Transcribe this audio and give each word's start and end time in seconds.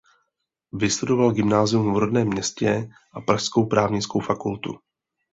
Vystudoval 0.73 1.31
gymnázium 1.31 1.93
v 1.93 1.97
rodném 1.97 2.27
městě 2.27 2.89
a 3.13 3.21
pražskou 3.21 3.65
právnickou 3.65 4.19
fakultu. 4.19 4.79